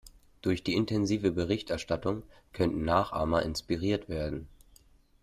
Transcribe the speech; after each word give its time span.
Durch 0.41 0.63
die 0.63 0.73
intensive 0.73 1.31
Berichterstattung 1.31 2.23
könnten 2.53 2.83
Nachahmer 2.85 3.43
inspiriert 3.43 4.09
werden. 4.09 4.47